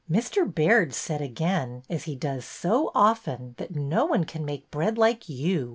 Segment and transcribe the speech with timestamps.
[0.11, 0.51] ''Mr.
[0.51, 5.29] Baird said again, as he does so often, that no one can make bread like
[5.29, 5.69] you.